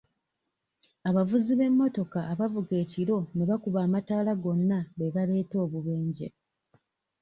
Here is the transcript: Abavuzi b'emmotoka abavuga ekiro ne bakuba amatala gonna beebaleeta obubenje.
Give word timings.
Abavuzi 1.09 1.51
b'emmotoka 1.55 2.19
abavuga 2.33 2.73
ekiro 2.83 3.17
ne 3.35 3.43
bakuba 3.49 3.79
amatala 3.87 4.31
gonna 4.43 4.79
beebaleeta 4.97 5.55
obubenje. 5.65 6.27